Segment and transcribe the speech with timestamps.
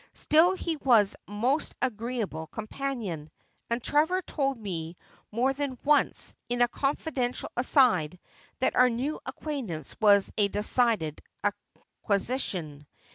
[0.15, 3.29] Still he was a most agreeable companion;
[3.69, 4.97] and Trevor told me
[5.31, 8.17] more than once, in a confidential aside,
[8.61, 12.87] that our new acquaintance was a decided acquisition.